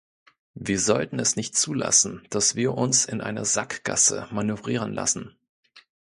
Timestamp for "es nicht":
1.19-1.55